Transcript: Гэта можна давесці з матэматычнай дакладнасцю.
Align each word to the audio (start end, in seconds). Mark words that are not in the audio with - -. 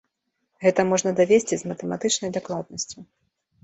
Гэта 0.65 0.85
можна 0.93 1.13
давесці 1.21 1.55
з 1.61 1.71
матэматычнай 1.75 2.37
дакладнасцю. 2.43 3.11